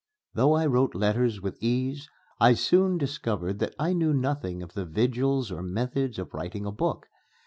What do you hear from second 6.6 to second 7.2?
a book.